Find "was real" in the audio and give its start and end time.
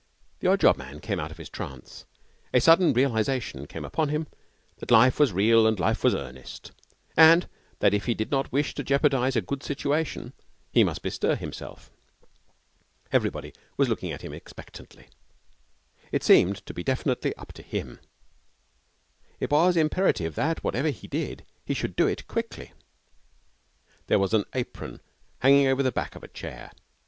5.19-5.67